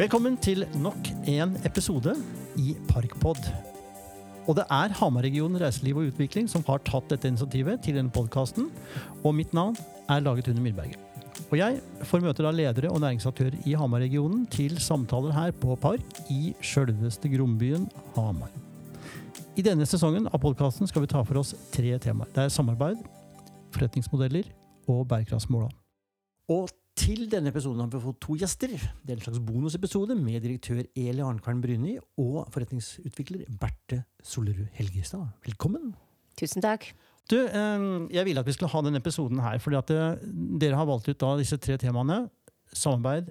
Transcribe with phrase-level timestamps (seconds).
[0.00, 2.14] Velkommen til nok en episode
[2.56, 3.42] i Parkpod.
[4.48, 8.70] Og det er Hamar-regionen reiseliv og utvikling som har tatt dette initiativet til denne podkasten.
[9.20, 9.76] Og mitt navn
[10.08, 10.96] er Laget under Myrberget.
[11.50, 16.24] Og jeg får møte da ledere og næringsaktører i Hamar-regionen til samtaler her på Park
[16.32, 17.84] i sjølveste Grombyen
[18.16, 18.56] Hamar.
[19.52, 22.32] I denne sesongen av podkasten skal vi ta for oss tre temaer.
[22.32, 23.04] Det er samarbeid,
[23.76, 24.48] forretningsmodeller
[24.88, 25.68] og bærekraftsmåla.
[26.56, 28.72] Og til denne episoden har vi fått to gjester.
[28.76, 35.30] Det er en slags bonusepisode med direktør Eli Arnkvern Bryni og forretningsutvikler Berthe Solerud Helgestad.
[35.46, 35.94] Velkommen.
[36.38, 36.90] Tusen takk.
[37.30, 40.28] Du, jeg ville at vi skulle ha denne episoden her, fordi at eh,
[40.60, 42.24] dere har valgt ut da disse tre temaene.
[42.74, 43.30] Samarbeid,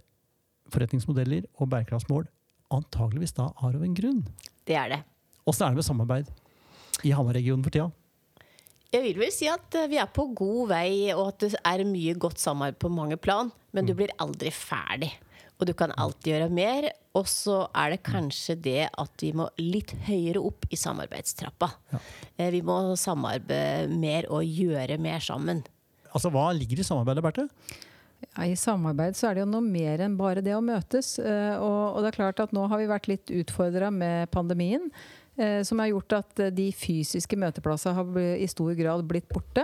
[0.73, 2.25] forretningsmodeller og bærekraftsmål.
[2.73, 4.23] Antageligvis da av en grunn.
[4.65, 5.01] Det er det.
[5.49, 6.29] Åssen er det med samarbeid
[7.05, 7.89] i Hamar-regionen for tida?
[8.89, 11.84] Jeg vil vel si at eh, vi er på god vei, og at det er
[11.85, 13.51] mye godt samarbeid på mange plan.
[13.76, 15.12] Men du blir aldri ferdig.
[15.59, 16.87] Og du kan alltid gjøre mer.
[17.20, 21.70] Og så er det kanskje det at vi må litt høyere opp i samarbeidstrappa.
[21.93, 21.99] Ja.
[22.40, 25.62] Eh, Vi må samarbeide mer og gjøre mer sammen.
[26.10, 27.45] Altså, Hva ligger i samarbeidet, Berthe?
[28.26, 31.20] Ja, I samarbeid så er det jo noe mer enn bare det å møtes.
[31.21, 34.90] eh, Og, og det er klart at nå har vi vært litt utfordra med pandemien.
[35.40, 38.05] Eh, Som har gjort at eh, de fysiske møteplassene har
[38.37, 39.63] i stor grad blitt borte.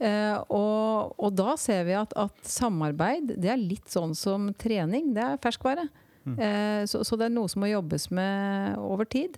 [0.00, 5.12] Eh, og, og da ser vi at, at samarbeid det er litt sånn som trening.
[5.16, 5.84] Det er ferskvare.
[6.30, 9.32] Eh, så, så det er noe som må jobbes med over tid.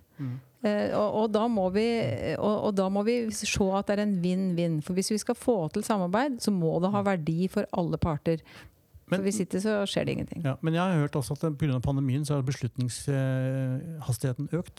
[0.62, 1.86] Eh, og, og, da må vi,
[2.36, 4.76] og, og da må vi se at det er en vinn-vinn.
[4.86, 8.38] For hvis vi skal få til samarbeid, så må det ha verdi for alle parter.
[9.10, 10.40] Men- for hvis ikke så skjer det ingenting.
[10.46, 11.80] Ja, men jeg har hørt også at pga.
[11.84, 14.76] pandemien så har beslutningshastigheten økt.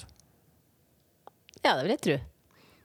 [1.64, 2.19] Ja, det vil jeg tro.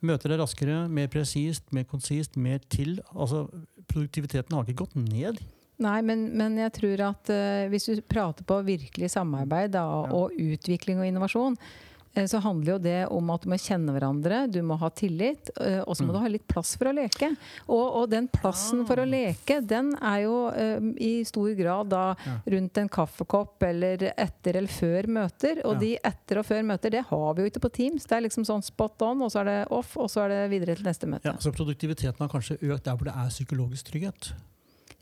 [0.09, 3.01] Møter er raskere, mer presist, mer konsist, mer til.
[3.15, 3.49] Altså,
[3.89, 5.41] Produktiviteten har ikke gått ned.
[5.83, 10.35] Nei, men, men jeg tror at uh, hvis du prater på virkelig samarbeid da, og
[10.35, 11.59] utvikling og innovasjon,
[12.27, 15.79] så handler jo det om at du må kjenne hverandre, du må ha tillit, eh,
[15.85, 17.29] og så må du ha litt plass for å leke.
[17.69, 22.03] Og, og den plassen for å leke, den er jo um, i stor grad da
[22.49, 25.63] rundt en kaffekopp eller etter eller før møter.
[25.69, 28.05] Og de etter og før møter, det har vi jo ikke på Teams.
[28.09, 30.43] Det er liksom sånn spot on, og så er det off, og så er det
[30.51, 31.29] videre til neste møte.
[31.29, 34.33] Ja, så produktiviteten har kanskje økt der hvor det er psykologisk trygghet.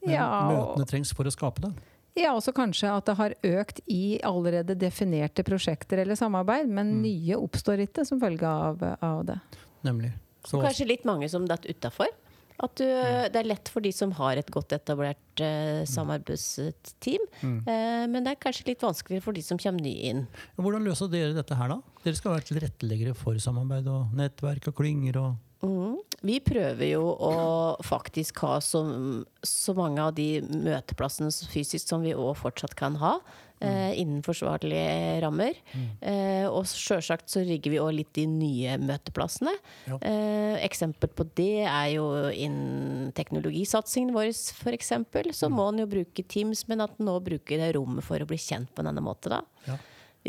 [0.04, 1.72] Men Ja, og- møtene trengs for å skape det.
[2.16, 7.03] Ja, også kanskje at det har økt i allerede definerte prosjekter eller samarbeid, men Mm.
[7.03, 9.41] nye oppstår ikke som følge av, av det.
[9.84, 10.12] Nemlig.
[10.47, 12.09] Så, Kanskje litt mange som datt utafor.
[12.59, 13.32] At du, Mm.
[13.32, 17.21] Det er lett for de som har et godt etablert uh, samarbeidsteam.
[17.43, 17.59] Mm.
[17.66, 20.27] Uh, men det er kanskje litt vanskeligere for de som kommer nye inn.
[20.56, 21.81] hvordan løser dere dette her, da?
[22.04, 25.97] Dere skal være tilretteleggere for samarbeid og nettverk og klynger og Mhm.
[26.27, 27.32] Vi prøver jo å
[27.84, 28.81] faktisk ha så,
[29.44, 33.19] så mange av de møteplassene fysisk som vi òg fortsatt kan ha.
[33.60, 35.56] Eh, innen forsvarlige rammer.
[36.04, 39.54] Eh, og sjølsagt så rigger vi òg litt de nye møteplassene.
[39.88, 39.97] Ja.
[40.04, 44.93] Eh, eksempel på det er jo innen teknologisatsingen vår, f.eks.
[45.33, 48.28] Så må en jo bruke Teams, men at en nå bruker det rommet for å
[48.28, 49.38] bli kjent på denne måten.
[49.38, 49.43] da.
[49.71, 49.78] Ja.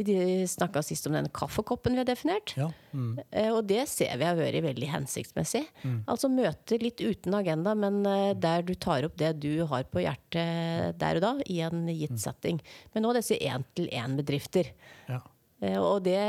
[0.06, 2.53] Vi snakka sist om den kaffekoppen vi har definert.
[2.59, 2.68] Ja.
[2.94, 3.18] Mm.
[3.31, 5.63] Eh, Og det ser vi har vært veldig hensiktsmessig.
[6.06, 10.03] Altså møte litt uten agenda, men eh, der du tar opp det du har på
[10.03, 12.62] hjertet der og da, i en gitt setting.
[12.94, 14.72] Men òg disse én-til-én-bedrifter.
[15.09, 15.22] Ja.
[15.62, 16.19] Eh, Og det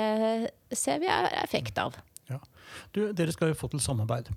[0.73, 1.99] ser vi er effekt av.
[2.31, 2.39] Ja.
[2.93, 4.31] Du, dere skal jo få til samarbeid.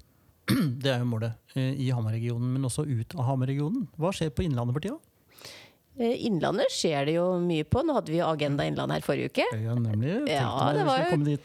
[0.81, 3.87] Det er jo målet i Hamar-regionen, men også ut av Hamar-regionen.
[3.99, 4.97] Hva skjer på Innlandet for tida?
[5.99, 7.81] Eh, Innlandet skjer det jo mye på.
[7.83, 9.45] Nå hadde vi jo Agenda Innlandet her forrige uke.
[9.59, 10.13] Ja, nemlig.
[10.23, 11.43] Tenkte Ja, det var jo- dit.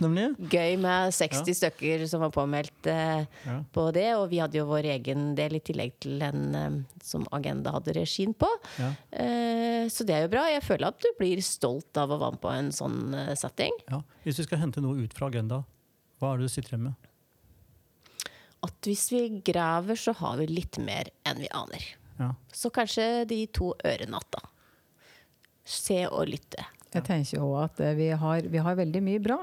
[0.53, 3.57] Gøy med 60 stykker som var påmeldt eh, Ja.
[3.75, 4.15] på det.
[4.15, 6.71] Og vi hadde jo vår egen del i tillegg til den eh,
[7.03, 8.47] som Agenda hadde regien på.
[8.79, 8.93] Ja.
[9.13, 10.47] Eh, så det er jo bra.
[10.49, 13.73] Jeg føler at du blir stolt av å være med på en sånn eh, setting.
[13.91, 14.01] Ja.
[14.25, 15.65] Hvis vi skal hente noe ut fra agenda,
[16.21, 16.95] hva er det du sitter igjen med?
[18.63, 21.83] At hvis vi graver, så har vi litt mer enn vi aner.
[22.19, 22.31] Ja.
[22.53, 24.41] Så kanskje de to ørenatta.
[25.67, 26.65] Se og lytte.
[26.95, 29.41] Jeg tenker òg at eh, vi har, vi har veldig mye bra.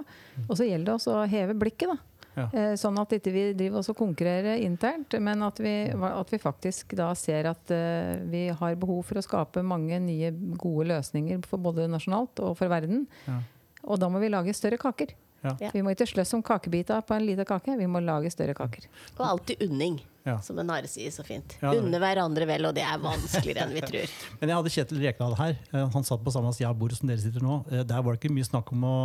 [0.47, 1.97] Og så gjelder det også å heve blikket, da.
[2.33, 2.45] Ja.
[2.49, 6.39] Eh, Sånn at ikke vi driver oss og konkurrerer internt, men at vi, at vi
[6.41, 11.43] faktisk da ser at eh, vi har behov for å skape mange nye gode løsninger
[11.45, 13.05] for både nasjonalt og for verden.
[13.27, 13.37] Ja.
[13.83, 15.11] Og da må vi lage større kaker.
[15.44, 15.69] Ja.
[15.74, 18.86] Vi må ikke sløse om kakebiter på en liten kake, vi må lage større kaker.
[19.19, 20.38] Og alltid unning, Ja.
[20.40, 21.57] som en Are sier så fint.
[21.62, 24.13] Ja, Unne hverandre vel, og det er vanskeligere enn vi tror.
[24.40, 25.57] Men jeg hadde Kjetil Rekdal her.
[25.74, 27.57] Eh, Han satt på samme side av bordet som dere sitter nå.
[27.72, 28.95] Eh, Der var det ikke mye snakk om å,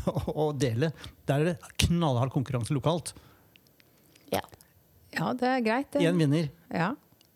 [0.46, 0.92] å dele.
[1.28, 3.12] Der er det knallhard konkurranse lokalt.
[4.32, 4.40] Ja.
[5.12, 5.92] Ja, det er greit.
[6.00, 6.48] Én vinner.
[6.72, 6.94] Ja.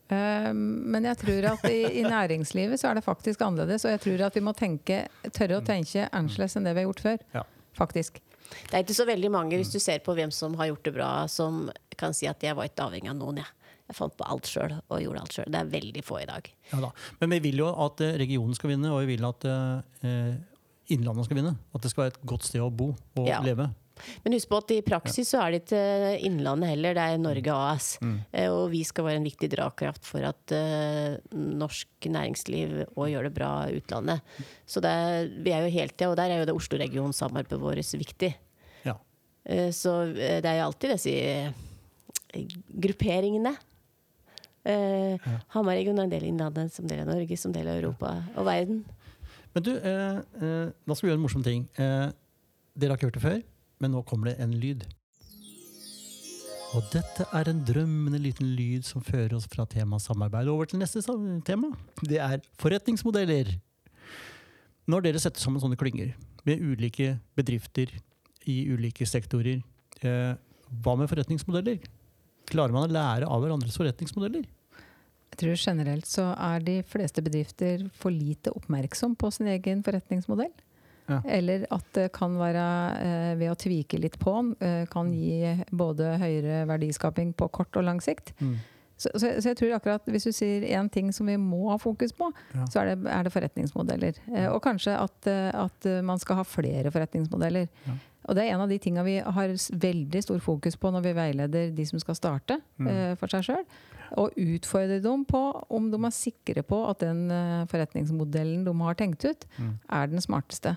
[0.08, 3.84] Eh, Men jeg tror at i, i næringslivet så er det faktisk annerledes.
[3.84, 5.02] Og jeg tror at vi må tenke,
[5.36, 7.18] tørre å tenke annerledes enn det vi har gjort før.
[7.36, 7.44] Ja.
[7.76, 8.22] Faktisk.
[8.50, 10.94] Det er ikke så veldig mange, hvis du ser på hvem som har gjort det
[10.96, 11.66] bra, som
[11.98, 13.40] kan si at jeg var ikke avhengig av noen.
[13.42, 13.46] Jeg,
[13.88, 15.48] jeg fant på alt sjøl og gjorde alt sjøl.
[15.54, 16.50] Det er veldig få i dag.
[16.72, 16.90] Ja da.
[17.20, 20.34] Men vi vil jo at eh, regionen skal vinne, og vi vil at eh,
[20.94, 21.56] Innlandet skal vinne.
[21.74, 23.40] At det skal være et godt sted å bo og Ja.
[23.42, 23.70] leve.
[24.24, 25.82] Men husk på at i praksis så er det ikke
[26.28, 27.90] Innlandet heller, det er Norge AS.
[28.04, 28.16] Mm.
[28.52, 33.34] Og vi skal være en viktig dragkraft for at uh, norsk næringsliv òg gjør det
[33.36, 34.34] bra utlandet.
[34.68, 37.94] Så det er, vi er jo helt tida, og der er jo det Oslo-regionsamarbeidet vårt
[38.02, 38.34] viktig.
[38.86, 38.98] Ja.
[39.48, 42.44] Uh, Så eh, det er jo alltid disse eh,
[42.86, 43.56] grupperingene.
[44.66, 48.16] Eh, Hamar-regionen er en del av Innlandet, som del av Norge, som del av Europa
[48.34, 48.80] og verden.
[49.54, 51.68] Men du, eh, eh, da skal vi gjøre en morsom ting.
[51.78, 52.08] Eh,
[52.76, 53.38] dere har ikke hørt det før,
[53.82, 54.86] men nå kommer det en lyd.
[56.76, 60.80] Og dette er en drømmende liten lyd som fører oss fra temaet samarbeid over til
[60.82, 61.00] neste
[61.46, 61.70] tema.
[62.02, 63.54] Det er forretningsmodeller.
[64.86, 66.12] Når dere setter sammen sånne klynger
[66.46, 67.94] med ulike bedrifter
[68.46, 69.62] i ulike sektorer,
[70.02, 70.34] eh,
[70.82, 71.80] hva med forretningsmodeller?
[72.46, 74.44] Klarer man å lære av hverandres forretningsmodeller?
[75.32, 80.52] Jeg tror generelt så er de fleste bedrifter for lite oppmerksom på sin egen forretningsmodell.
[81.08, 81.20] Ja.
[81.24, 82.62] Eller at det kan være
[83.00, 87.76] eh, ved å tvike litt på den, eh, kan gi både høyere verdiskaping på kort
[87.76, 88.32] og lang sikt.
[88.40, 88.56] Mm.
[88.96, 91.76] Så, så, så jeg tror akkurat hvis du sier én ting som vi må ha
[91.78, 92.64] fokus på, Ja.
[92.72, 94.14] så er det, er det forretningsmodeller.
[94.34, 97.68] Eh, og kanskje at, eh, at man skal ha flere forretningsmodeller.
[97.86, 97.96] Ja.
[98.26, 101.12] Og det er en av de tinga vi har veldig stor fokus på når vi
[101.14, 102.88] veileder de som skal starte Mm.
[102.90, 103.62] eh, for seg sjøl.
[104.18, 108.94] Og utfordre dem på om de er sikre på at den eh, forretningsmodellen de har
[108.98, 109.78] tenkt ut, Mm.
[109.90, 110.76] er den smarteste.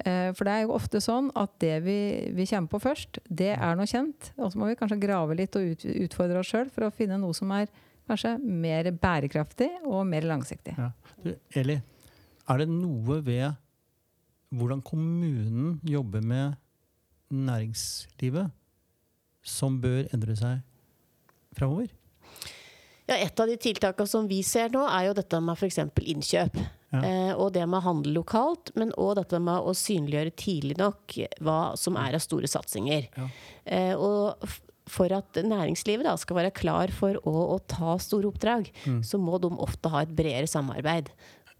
[0.00, 1.96] Eh, For det er jo ofte sånn at det vi,
[2.32, 4.32] vi kommer på først, det er noe kjent.
[4.38, 7.20] Og så må vi kanskje grave litt og ut, utfordre oss sjøl for å finne
[7.20, 7.68] noe som er
[8.08, 10.74] kanskje mer bærekraftig og mer langsiktig.
[10.78, 10.90] Ja.
[11.22, 11.78] Du, Eli,
[12.50, 13.52] er det noe ved
[14.52, 16.58] hvordan kommunen jobber med
[17.32, 18.50] næringslivet
[19.42, 20.60] som bør endre seg
[21.56, 21.88] framover?
[23.08, 25.80] Ja, Et av de tiltakene som vi ser nå, er jo dette med f.eks.
[26.00, 26.58] innkjøp.
[26.92, 27.00] Ja.
[27.02, 31.14] Eh, og det med å handle lokalt, men òg dette med å synliggjøre tidlig nok
[31.40, 33.08] hva som er av store satsinger.
[33.16, 33.28] Ja.
[33.64, 34.36] Eh, og
[34.92, 39.00] for at næringslivet da skal være klar for å, å ta store oppdrag, Mm.
[39.06, 41.08] så må de ofte ha et bredere samarbeid.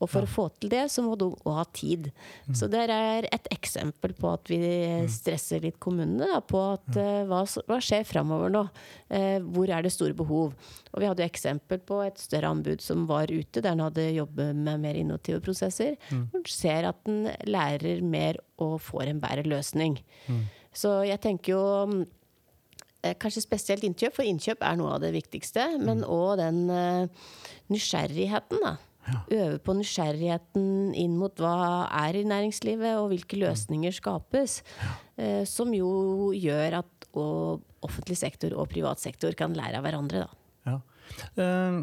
[0.02, 0.26] Og for Ja.
[0.26, 2.08] å få til det, så må de òg ha tid.
[2.50, 4.58] Så det er et eksempel på at vi
[5.06, 8.64] stresser litt kommunene da, på at uh, hva, hva skjer framover nå?
[9.12, 10.56] Uh, hvor er det store behov?
[10.90, 14.56] Og vi hadde eksempel på et større anbud som var ute, der en hadde jobbet
[14.58, 15.94] med mer innovative prosesser.
[16.10, 20.00] Hvor en ser at en lærer mer og får en bedre løsning.
[20.74, 21.62] Så jeg tenker jo
[21.92, 22.02] mm,
[23.04, 25.78] eh, Kanskje spesielt innkjøp, for innkjøp er noe av det viktigste.
[25.78, 26.64] Men òg den
[27.72, 28.76] nysgjerrigheten, da.
[29.34, 34.60] Øve på nysgjerrigheten inn mot hva er i næringslivet, og hvilke løsninger skapes.
[35.18, 35.44] Ja.
[35.48, 40.28] som jo gjør at og offentlig sektor og privat sektor kan lære av hverandre, da.
[40.70, 40.76] Ja.
[41.36, 41.82] Eh,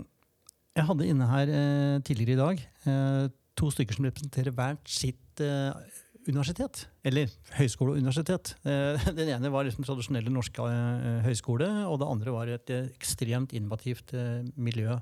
[0.80, 3.25] Jeg hadde inne her eh, tidligere i dag eh,
[3.60, 5.74] to stykker som representerer hvert sitt eh,
[6.30, 6.86] universitet.
[7.06, 8.54] Eller høyskole og universitet.
[8.63, 12.89] Eh, Den ene var liksom tradisjonelle norske eh, høyskole, og det andre var et eh,
[12.95, 14.98] ekstremt innovativt eh, miljø.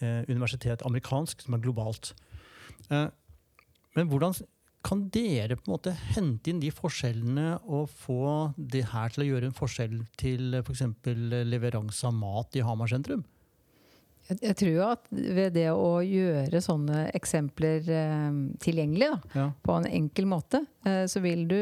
[0.00, 2.12] Eh, Universitet amerikansk, som er globalt.
[2.90, 3.08] Eh,
[3.96, 4.34] Men hvordan
[4.86, 9.26] kan dere på en måte hente inn de forskjellene og få det her til å
[9.30, 10.82] gjøre en forskjell til f.eks.
[11.48, 13.24] leveranse av mat i Hamar sentrum?
[14.26, 19.44] Jeg, tror at ved det å gjøre sånne eksempler eh, tilgjengelig da, Ja.
[19.62, 21.54] på en enkel måte, eh, så vil du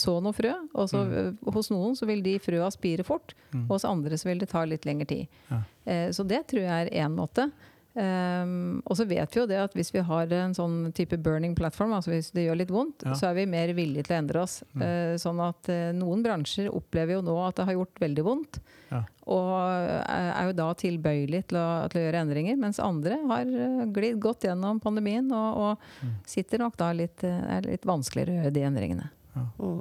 [0.00, 0.54] så noe frø.
[0.74, 1.38] Og så, mm.
[1.52, 3.66] hos noen så vil de frøa spire fort, Mm.
[3.68, 5.28] og hos andre så vil det ta litt lengre tid.
[5.50, 5.60] Ja.
[5.86, 7.50] Eh, så det tror jeg er én måte.
[7.96, 11.54] Um, og så vet vi jo det at hvis vi har en sånn type burning
[11.56, 13.14] platform, altså hvis det gjør litt vondt, Ja.
[13.16, 14.58] så er vi mer villige til å endre oss.
[14.74, 14.82] Mm.
[14.84, 18.60] Uh, sånn at uh, noen bransjer opplever jo nå at det har gjort veldig vondt.
[18.92, 19.00] Ja.
[19.32, 22.60] Og er, er jo da tilbøyelig til å, til å gjøre endringer.
[22.60, 26.12] Mens andre har uh, glidd godt gjennom pandemien og, og Mm.
[26.28, 29.08] sitter nok da litt, eh, er litt vanskeligere å gjøre de endringene.
[29.34, 29.80] Mm.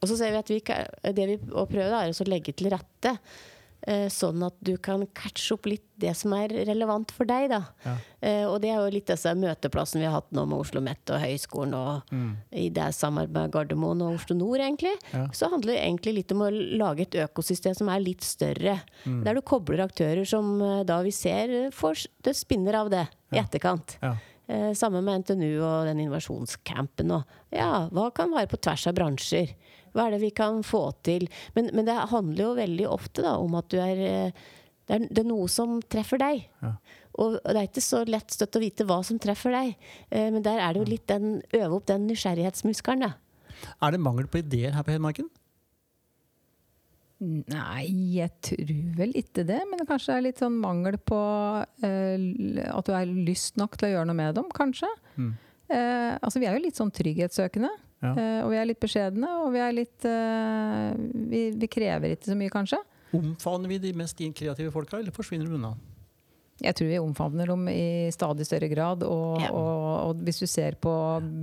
[0.00, 0.58] Og så ser vi at vi,
[1.12, 3.12] det vi prøver, da, er å legge til rette.
[3.86, 7.50] Eh, Sånn at du kan catche opp litt det som er relevant for deg.
[7.52, 7.58] Da.
[7.84, 7.94] Ja.
[8.22, 11.10] Eh, Og det er jo litt disse møteplassene vi har hatt nå med Oslo Mett
[11.12, 12.36] og Høgskolen, og Mm.
[12.52, 14.94] i det samarbeidet med Gardermoen og Oslo Nord, egentlig.
[15.12, 15.26] Ja.
[15.32, 18.80] Så handler det egentlig litt om å lage et økosystem som er litt større.
[19.04, 19.24] Mm.
[19.24, 23.38] Der du kobler aktører som eh, da vi ser får, det spinner av det i
[23.38, 23.98] etterkant.
[24.02, 24.16] Ja.
[24.74, 27.12] Sammen med NTNU og den innovasjonscampen.
[27.14, 27.22] Og
[27.54, 29.52] ja, hva kan være på tvers av bransjer?
[29.94, 31.28] Hva er det vi kan få til?
[31.56, 34.48] Men, men det handler jo veldig ofte da, om at du er eh,
[34.90, 36.46] Det er, det er noe som treffer deg.
[36.64, 36.74] Ja.
[37.20, 39.74] Og det er ikke så lett støtt å vite hva som treffer deg.
[40.10, 43.12] Eh, men der er det jo litt den, øve opp den nysgjerrighetsmuskelen, da.
[43.84, 45.28] Er det mangel på ideer her på Hedmarken?
[47.20, 47.84] Nei,
[48.16, 49.60] jeg tror vel ikke det.
[49.68, 51.20] Men det kanskje er litt sånn mangel på
[51.84, 52.26] eh,
[52.70, 54.88] at du er lyst nok til å gjøre noe med dem, kanskje.
[55.20, 55.34] Mm.
[55.68, 57.70] Eh, altså, vi er jo litt sånn trygghetssøkende.
[58.02, 58.14] Ja.
[58.16, 60.94] Eh, og vi er litt beskjedne, og vi er litt uh,
[61.30, 62.78] vi, vi krever ikke så mye, kanskje.
[63.12, 65.74] Omfavner vi de mest kreative folka, eller forsvinner de unna?
[66.60, 69.02] Jeg tror vi omfavner dem i stadig større grad.
[69.08, 69.48] Og, Ja.
[69.56, 70.92] og, og hvis du ser på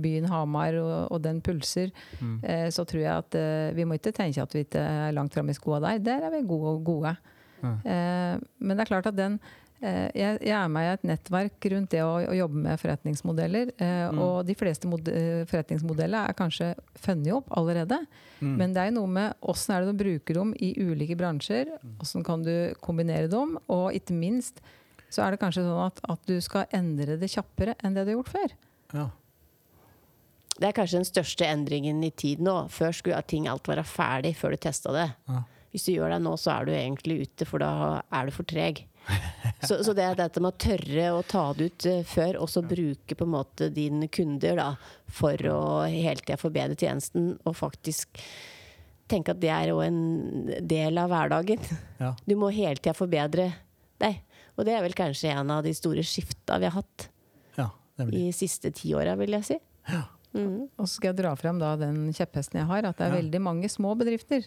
[0.02, 2.36] byen Hamar og, og den pulser, Mm.
[2.44, 5.34] eh, så tror jeg at eh, vi må ikke tenke at vi ikke er langt
[5.34, 5.98] framme i skoa der.
[5.98, 6.76] Der er vi gode.
[6.86, 7.16] gode.
[7.62, 7.72] Ja.
[7.84, 9.40] Eh, men det er klart at den
[9.80, 13.70] jeg, jeg er med i et nettverk rundt det å, å jobbe med forretningsmodeller.
[13.76, 14.18] Eh, Mm.
[14.24, 17.98] Og de fleste eh, forretningsmodeller er kanskje funnet opp allerede.
[18.40, 18.54] Mm.
[18.56, 21.70] Men det er jo noe med åssen er det du bruker dem i ulike bransjer.
[22.02, 23.56] Åssen kan du kombinere dem?
[23.68, 24.62] Og ikke minst
[25.10, 28.12] så er det kanskje sånn at, at du skal endre det kjappere enn det du
[28.12, 28.56] har gjort før.
[28.96, 29.06] Ja.
[30.58, 32.56] Det er kanskje den største endringen i tid nå.
[32.74, 35.06] Før skulle ting alt være ferdig før du testa det.
[35.30, 35.44] Ja.
[35.72, 37.70] Hvis du gjør det nå, så er du egentlig ute, for da
[38.14, 38.84] er du for treg.
[39.64, 42.50] Så, så det er dette med å tørre å ta det ut eh, før, og
[42.52, 44.66] så bruke på en måte dine kunder da,
[45.10, 48.20] for å hele tida forbedre tjenesten, og faktisk
[49.10, 49.98] tenke at det er jo en
[50.68, 51.64] del av hverdagen.
[51.98, 52.12] Ja.
[52.28, 53.48] Du må hele tida forbedre
[53.98, 54.20] deg.
[54.54, 57.08] Og det er vel kanskje en av de store skifta vi har hatt
[57.58, 57.68] ja,
[58.12, 59.58] i siste ti åra, vil jeg si.
[59.88, 60.04] Ja.
[60.36, 60.68] Mm.
[60.76, 63.20] Og så skal jeg dra frem da den kjepphesten jeg har, at det er Ja.
[63.22, 64.46] veldig mange små bedrifter.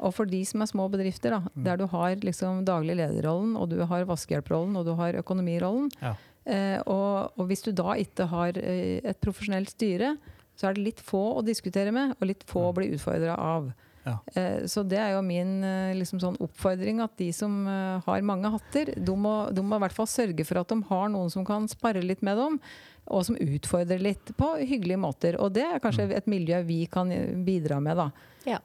[0.00, 1.64] Og for de som er små bedrifter, da, Mm.
[1.64, 6.14] der du har liksom daglig lederrollen, og du har vaskehjelprollen, og du har økonomirollen, Ja.
[6.46, 10.16] eh, og, og hvis du da ikke har eh, et profesjonelt styre,
[10.56, 13.72] så er det litt få å diskutere med, og litt få å bli utfordra av.
[14.06, 14.18] Ja.
[14.34, 18.22] Eh, Så det er jo min eh, liksom sånn oppfordring at de som eh, har
[18.22, 21.30] mange hatter, de må, de må i hvert fall sørge for at de har noen
[21.30, 22.58] som kan spare litt med dem,
[23.06, 25.36] og som utfordrer litt på hyggelige måter.
[25.40, 27.08] Og det er kanskje et miljø vi kan
[27.44, 28.10] bidra med, da.
[28.46, 28.58] Ja.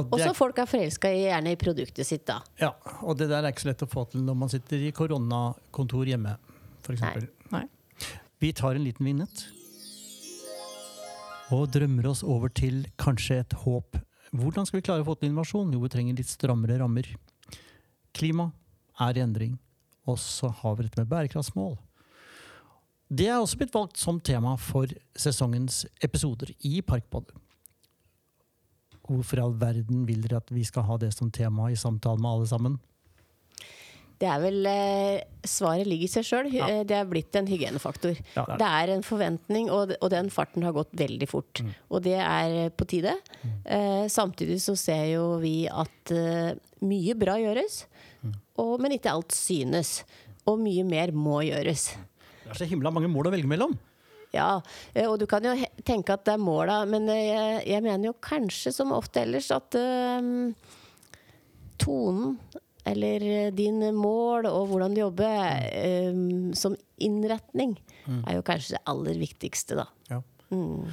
[0.00, 2.40] Og, så er, folk er forelska gjerne i produktet sitt, da.
[2.60, 2.72] ja,
[3.02, 6.08] og det der er ikke så lett å få til når man sitter i koronakontor
[6.08, 6.36] hjemme,
[6.84, 7.04] f.eks.
[8.42, 9.44] Vi tar en liten vinnet.
[11.54, 14.00] Og drømmer oss over til kanskje et håp.
[14.34, 15.72] Hvordan skal vi klare å få til innovasjon?
[15.72, 17.08] Jo, vi trenger litt strammere rammer.
[18.16, 18.50] Klima
[19.00, 19.54] er i endring.
[20.10, 21.76] Og så har vi dette med bærekraftsmål.
[23.14, 27.30] Det er også blitt valgt som tema for sesongens episoder i Parkpod.
[29.04, 32.22] Hvorfor i all verden vil dere at vi skal ha det som tema i samtalen
[32.24, 32.76] med alle sammen?
[34.20, 36.48] Det er vel eh, Svaret ligger i seg sjøl.
[36.54, 36.68] Ja.
[36.86, 38.14] Det er blitt en hygienefaktor.
[38.36, 41.60] Ja, det er Det er en forventning, og, den farten har gått veldig fort.
[41.90, 43.16] Og det er på tide.
[43.64, 47.84] Eh, samtidig så ser jo vi at eh, mye bra gjøres,
[48.60, 49.98] og, men ikke alt synes.
[50.48, 51.90] Og mye mer må gjøres.
[52.44, 53.76] Det er så himla mange mål å velge mellom.
[54.34, 54.48] Ja,
[54.92, 55.54] eh, og du kan jo
[55.86, 59.50] tenke at det er måla, men eh, jeg, jeg mener jo kanskje som ofte ellers
[59.54, 60.28] at eh,
[61.80, 62.36] tonen
[62.84, 63.22] eller
[63.56, 65.62] din dine mål og hvordan du jobber
[66.12, 67.78] um, som innretning
[68.26, 69.86] er jo kanskje det aller viktigste, da.
[70.10, 70.18] Ja.
[70.52, 70.92] Mm.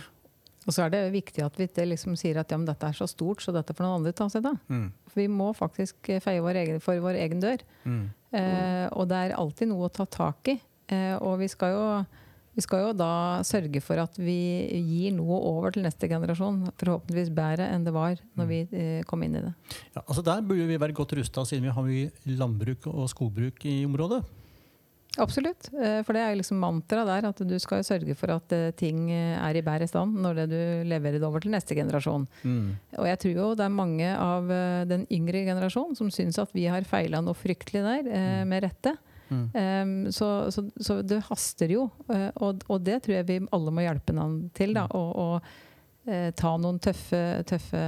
[0.61, 2.95] Og så er det viktig at vi ikke liksom sier at ja, men dette er
[2.95, 4.59] så stort, så dette får noen andre ta seg av.
[4.69, 4.87] Mm.
[5.09, 7.63] For vi må faktisk feie vår egen, for vår egen dør.
[7.83, 8.03] Mm.
[8.37, 10.55] Eh, og det er alltid noe å ta tak i.
[10.93, 11.87] Eh, og vi skal, jo,
[12.61, 14.37] vi skal jo da sørge for at vi
[14.69, 16.67] gir noe over til neste generasjon.
[16.77, 19.55] Forhåpentligvis bedre enn det var når vi eh, kom inn i det.
[19.95, 23.81] Ja, altså Der burde vi være godt rusta, siden vi har landbruk og skogbruk i
[23.87, 24.21] området.
[25.19, 25.71] Absolutt.
[25.73, 29.09] Eh, for det er liksom mantraet der at du skal sørge for at eh, ting
[29.11, 32.29] er i bedre stand når det du leverer det over til neste generasjon.
[32.45, 32.75] Mm.
[33.01, 34.53] Og jeg tror jo det er mange av
[34.91, 38.99] den yngre generasjonen som syns at vi har feila noe fryktelig der, eh, med rette.
[39.31, 39.47] Mm.
[39.55, 43.73] Um, så, så, så det haster jo, eh, og, og det tror jeg vi alle
[43.73, 44.73] må hjelpe hverandre til.
[44.75, 47.81] da, og, og eh, ta noen tøffe, tøffe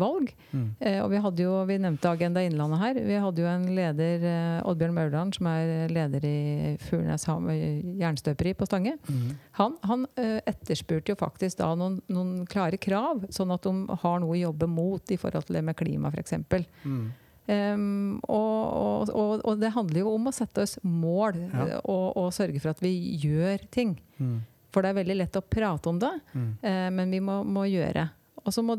[0.00, 0.32] valg.
[0.50, 0.66] Mm.
[0.80, 3.00] Eh, og vi hadde jo, vi nevnte Agenda Innlandet her.
[3.06, 4.26] Vi hadde jo en leder,
[4.66, 8.96] Oddbjørn Maurdalen, som er leder i Furnes jernstøperi på Stange.
[9.06, 9.32] Mm.
[9.60, 14.22] Han, han eh, etterspurte jo faktisk da noen, noen klare krav, sånn at de har
[14.22, 16.40] noe å jobbe mot i forhold til det med klima, f.eks.
[16.82, 17.04] Mm.
[17.50, 21.80] Um, og, og, og, og det handler jo om å sette oss mål Ja.
[21.82, 23.96] og, og sørge for at vi gjør ting.
[24.20, 24.36] Mm.
[24.70, 26.50] For det er veldig lett å prate om det, Mm.
[26.62, 28.06] uh, men vi må, må gjøre.
[28.40, 28.76] Og så må,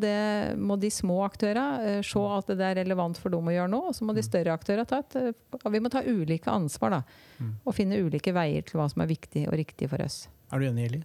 [0.57, 3.91] må de små aktørene uh, se at det er relevant for dem å gjøre noe.
[3.91, 7.01] Og så må de større aktørene ta et eh, Vi må ta ulike ansvar, da.
[7.37, 7.51] Mm.
[7.65, 10.23] Og finne ulike veier til hva som er viktig og riktig for oss.
[10.51, 11.03] Er du enig, Eli?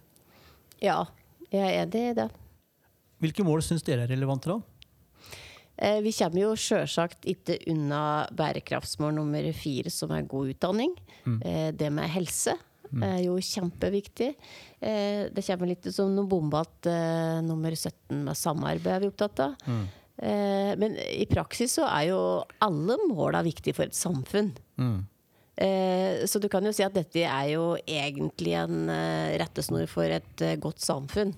[0.81, 1.03] Ja,
[1.51, 2.31] jeg er enig i det.
[3.21, 4.57] Hvilke mål syns dere er relevante, da?
[5.77, 8.01] Eh, vi kommer jo sjølsagt ikke unna
[8.37, 10.95] bærekraftsmål nummer fire, som er god utdanning.
[11.27, 12.57] Eh, det med helse
[13.03, 14.31] er jo kjempeviktig.
[14.79, 16.89] Eh, det kommer litt som noe bombe at
[17.45, 19.57] nummer 17 med samarbeid er vi opptatt av.
[19.67, 19.87] Mm.
[20.81, 22.19] men i praksis så er jo
[22.65, 24.49] alle måla viktige for et samfunn.
[24.81, 25.03] Mm.
[26.25, 28.89] Så du kan jo si at dette er jo egentlig en
[29.37, 31.35] rettesnor for et godt samfunn.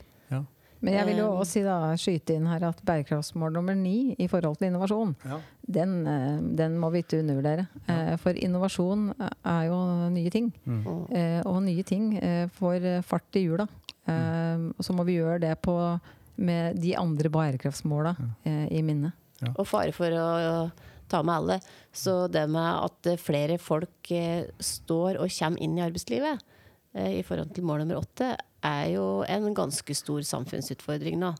[0.82, 4.16] Men jeg vil jo Um, også si da, skyte inn her at bærekraftsmål nummer ni
[4.18, 5.40] i forhold til innovasjon, Ja.
[5.68, 7.68] den, eh, den må vi ikke undervurdere.
[7.88, 8.16] Ja.
[8.18, 10.54] For innovasjon er jo nye ting.
[10.66, 10.86] Mm.
[11.12, 13.68] Eh, Og nye ting eh, får eh, fart i hjula.
[14.08, 14.74] Mm.
[14.82, 16.00] Så må vi gjøre det på,
[16.38, 18.68] med de andre bærekraftsmåla ja.
[18.72, 19.12] i minne.
[19.58, 20.72] Og fare for å
[21.10, 21.60] ta med alle.
[21.94, 26.42] Så det med at eh, flere folk eh, står og kommer inn i arbeidslivet
[26.96, 28.36] eh, i forhold til mål nummer åtte,
[28.66, 31.34] er jo en ganske stor samfunnsutfordring nå.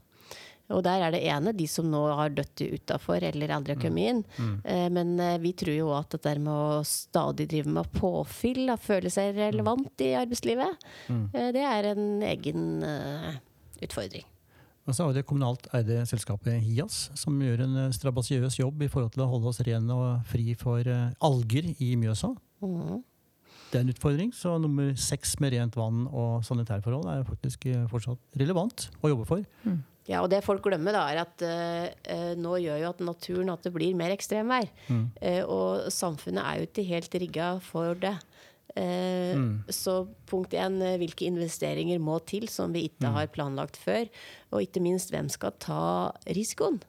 [0.70, 4.12] Og der er det ene de som nå har dødd utafor eller aldri har kommet
[4.12, 4.20] inn.
[4.38, 4.58] Mm.
[4.94, 8.84] Men eh, vi tror jo at det der med å stadig drive med påfyll, og
[8.84, 11.24] føle seg relevant i arbeidslivet, mm.
[11.58, 13.40] det er en egen eh,
[13.82, 14.30] utfordring.
[14.90, 18.82] Og så har vi det kommunalt eide selskapet Hias, som gjør en eh, strabasiøs jobb
[18.82, 22.34] i forhold til å holde oss rene og fri for eh, alger i Mjøsa.
[22.66, 23.04] Mhm.
[23.70, 27.84] Det er en utfordring, så nummer seks med rent vann og sanitærforhold er faktisk eh,
[27.92, 29.44] fortsatt relevant å jobbe for.
[30.10, 33.62] Ja, og det folk glemmer da, er at eh, nå gjør jo at naturen at
[33.68, 34.72] det blir mer ekstremvær.
[35.22, 38.16] Eh, og samfunnet er jo ikke helt rigga for det.
[38.74, 39.38] Eh,
[39.70, 44.10] Så punkt én, hvilke investeringer må til som vi ikke har planlagt før?
[44.52, 46.82] Og ikke minst, hvem skal ta risikoen?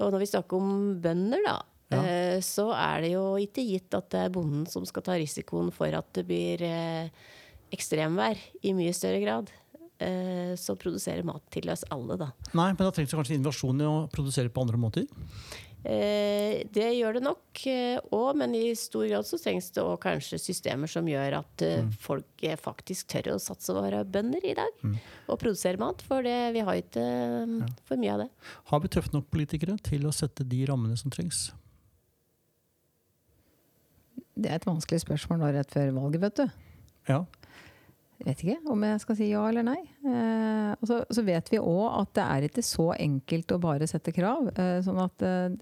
[0.00, 1.58] Og når vi snakker om bønder, da,
[1.90, 2.00] Ja.
[2.06, 5.72] eh, så er det jo ikke gitt at det er bonden som skal ta risikoen
[5.74, 7.10] for at det blir eh,
[7.74, 9.50] ekstremvær i mye større grad.
[10.00, 12.30] Eh, som produserer mat til oss alle, da.
[12.56, 15.04] Nei, men da trengs det kanskje innovasjon i å produsere på andre måter?
[15.84, 17.60] Eh, det gjør det nok
[18.12, 21.86] òg, men i stor grad så trengs det òg kanskje systemer som gjør at eh,
[22.00, 24.82] folk faktisk tør å satse å være bønder i dag.
[25.28, 28.30] Og produsere mat, for det, vi har ikke eh, for mye av det.
[28.72, 31.50] Har vi tøffe nok politikere til å sette de rammene som trengs?
[34.40, 36.48] Det er et vanskelig spørsmål nå rett før valget, vet du.
[37.10, 37.20] Ja.
[38.20, 39.78] Jeg vet ikke om jeg skal si ja eller nei.
[40.04, 43.86] Eh, og så, så vet vi òg at det er ikke så enkelt å bare
[43.88, 44.50] sette krav.
[44.60, 45.54] Eh, sånn at eh,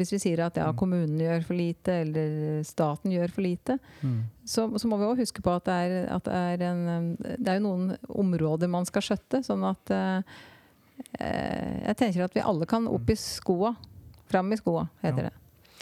[0.00, 4.22] Hvis vi sier at ja, kommunen gjør for lite, eller staten gjør for lite, Mm.
[4.48, 7.52] så, så må vi òg huske på at det er, at det er en Det
[7.52, 9.42] er jo noen områder man skal skjøtte.
[9.44, 10.22] Sånn at eh,
[11.20, 13.74] eh, Jeg tenker at vi alle kan opp i skoa.
[14.32, 15.28] Fram i skoa, heter Ja.
[15.28, 15.32] det.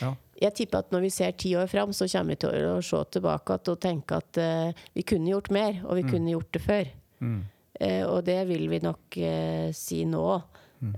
[0.03, 0.15] ja.
[0.41, 3.01] Jeg tipper at når vi ser ti år fram, så kommer vi til å se
[3.17, 6.63] tilbake at og tenke at uh, vi kunne gjort mer, og vi kunne gjort det
[6.65, 6.91] før.
[7.21, 7.41] Mm.
[7.81, 10.27] Uh, og det vil vi nok uh, si nå.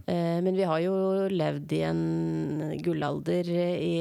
[0.07, 0.95] Eh, men vi har jo
[1.31, 2.03] levd i en
[2.83, 3.95] gullalder i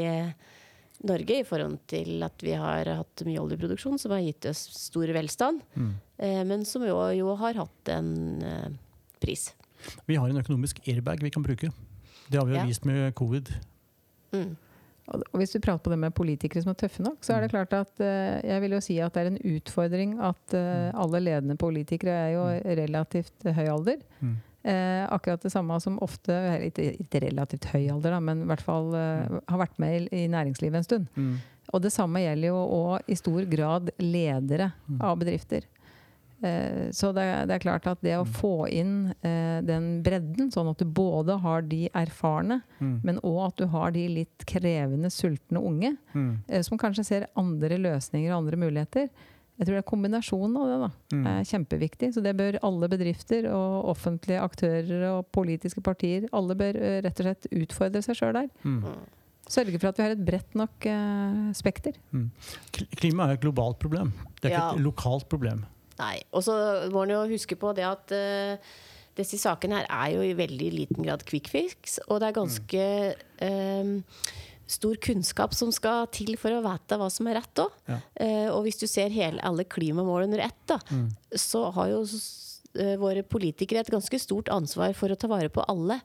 [1.05, 5.11] Norge i forhold til at vi har hatt mye oljeproduksjon som har gitt oss stor
[5.13, 8.09] velstand, eh, men som jo, jo har hatt en
[9.21, 9.51] pris.
[10.09, 11.69] Vi har en økonomisk airbag vi kan bruke.
[12.31, 12.65] Det har vi jo Ja.
[12.65, 13.51] vist med covid.
[14.33, 14.55] Mm.
[15.13, 17.51] Og hvis du prater på det med politikere som er tøffe nok, så er det
[17.51, 21.21] klart at eh, jeg vil jo si at det er en utfordring at eh, alle
[21.21, 22.45] ledende politikere er jo
[22.81, 24.01] relativt høy alder.
[24.19, 24.35] Mm.
[24.65, 26.33] Eh, akkurat det samme som ofte,
[26.65, 30.23] ikke, ikke relativt høy alder, da, men i hvert fall eh, har vært med i,
[30.23, 31.05] i næringslivet en stund.
[31.13, 31.35] Mm.
[31.75, 35.69] Og det samme gjelder jo òg i stor grad ledere av bedrifter.
[36.43, 40.51] Eh, Så det, er- det er klart at det å få inn eh, den bredden,
[40.51, 42.99] sånn at du både har de erfarne, Mm.
[43.03, 46.37] men òg at du har de litt krevende, sultne unge, Mm.
[46.49, 49.09] eh, som kanskje ser andre løsninger og andre muligheter.
[49.57, 51.27] Jeg tror det er kombinasjonen av det da, Mm.
[51.27, 52.13] er kjempeviktig.
[52.13, 57.19] Så det bør alle bedrifter og offentlige aktører og politiske partier alle bør eh, rett
[57.21, 58.49] og slett utfordre seg sjøl der.
[58.65, 58.83] Mm.
[59.47, 61.93] Sørge for at vi har et bredt nok eh, spekter.
[62.73, 64.11] Kl- Klima er et globalt problem.
[64.41, 64.71] Det er ikke Ja.
[64.75, 65.65] et lokalt problem.
[65.99, 66.17] Nei.
[66.35, 66.55] Og så
[66.91, 68.57] må en jo huske på det at uh,
[69.15, 72.87] disse sakene her er jo i veldig liten grad quick fix, og det er ganske
[73.39, 73.91] eh,
[74.67, 77.71] stor kunnskap som skal til for å vite hva som er rett òg.
[77.87, 77.99] Ja.
[78.51, 80.79] og hvis du ser hele, alle klimamål under ett, da,
[81.37, 82.01] så har jo
[82.75, 86.01] eh, våre politikere et ganske stort ansvar for å ta vare på alle.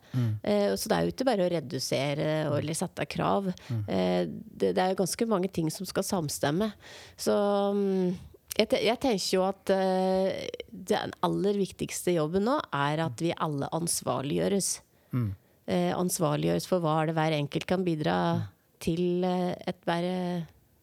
[0.47, 3.51] Eh, så det er jo ikke bare å redusere og- eller sette krav.
[3.91, 6.71] Eh, det, det er jo ganske mange ting som skal samstemme.
[7.19, 7.35] Så
[7.75, 8.15] mm,
[8.57, 10.29] jeg, te- jeg tenker jo at uh,
[10.91, 14.71] den aller viktigste jobben nå er at vi alle ansvarliggjøres.
[15.15, 15.29] Mm.
[15.69, 18.15] Uh, ansvarliggjøres for hva det hver enkelt kan bidra
[18.83, 20.15] til uh, et bedre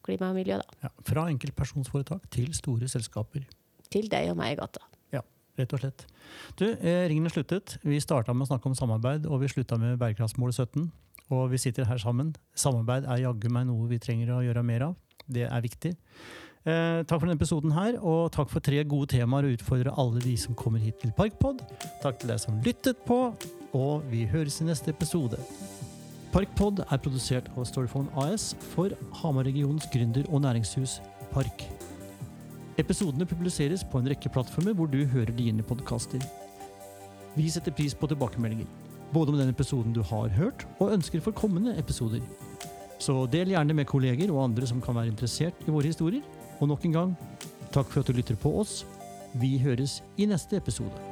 [0.05, 0.57] klima og miljø.
[0.61, 0.87] Da.
[0.87, 0.93] Ja.
[1.05, 3.43] Fra enkeltpersonsforetak til store selskaper.
[3.93, 4.81] Til deg og meg i gata.
[5.13, 5.21] Ja,
[5.59, 6.05] rett og slett.
[6.57, 7.77] Du, Ringen er sluttet.
[7.85, 10.89] Vi starta med å snakke om samarbeid, og vi slutta med bærekraftsmål 17.
[11.29, 12.31] og vi sitter her sammen.
[12.57, 14.95] Samarbeid er jaggu meg noe vi trenger å gjøre mer av.
[15.29, 15.93] Det er viktig.
[16.69, 20.21] Eh, takk for denne episoden her, og takk for tre gode temaer og utfordre alle
[20.21, 21.63] de som kommer hit til Parkpod.
[22.03, 23.19] Takk til deg som lyttet på,
[23.73, 25.39] og vi høres i neste episode.
[26.33, 30.99] Parkpod er produsert av Storyphone AS for Hamar-regionens gründer- og næringshus
[31.31, 31.63] Park.
[32.77, 36.21] Episodene publiseres på en rekke plattformer hvor du hører dine podkaster.
[37.33, 38.67] Vi setter pris på tilbakemeldinger,
[39.15, 42.21] både om den episoden du har hørt, og ønsker for kommende episoder.
[42.99, 46.21] Så del gjerne med kolleger og andre som kan være interessert i våre historier.
[46.59, 47.13] Og nok en gang,
[47.71, 48.83] takk for at du lytter på oss.
[49.39, 51.08] Vi høres i neste episode.